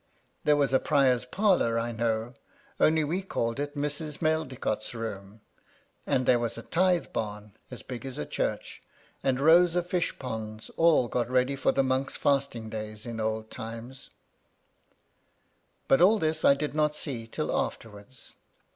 There 0.45 0.55
was 0.55 0.73
a 0.73 0.79
prior's 0.79 1.25
parlour, 1.25 1.77
I 1.77 1.91
know— 1.91 2.33
only 2.79 3.03
we 3.03 3.21
called 3.21 3.59
it 3.59 3.75
Mrs. 3.77 4.19
Medlicott's 4.19 4.95
room; 4.95 5.41
and 6.07 6.25
there 6.25 6.39
was 6.39 6.57
a 6.57 6.63
tithe 6.63 7.13
bam 7.13 7.53
as 7.69 7.83
big 7.83 8.03
as 8.03 8.17
a 8.17 8.25
church, 8.25 8.81
and 9.21 9.39
rows 9.39 9.75
of 9.75 9.85
fish 9.85 10.17
ponds, 10.17 10.71
all 10.75 11.07
got 11.07 11.29
ready 11.29 11.55
for 11.55 11.71
the 11.71 11.83
monks' 11.83 12.17
fasting 12.17 12.67
days 12.67 13.05
in 13.05 13.19
old 13.19 13.51
time. 13.51 13.93
But 15.87 16.01
all 16.01 16.17
this 16.17 16.43
I 16.43 16.55
did 16.55 16.73
not 16.73 16.95
see 16.95 17.27
till 17.27 17.55
afterwards. 17.55 18.37